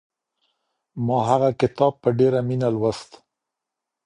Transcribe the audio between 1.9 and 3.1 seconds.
په ډېره مینه لوست.